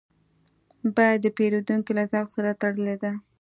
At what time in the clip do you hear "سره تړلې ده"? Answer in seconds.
2.35-3.11